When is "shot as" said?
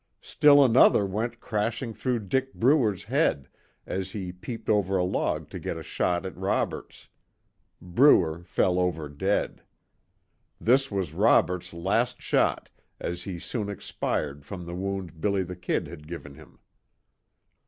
12.19-13.21